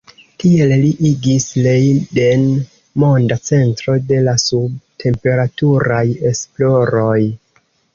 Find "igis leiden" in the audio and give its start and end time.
1.09-2.47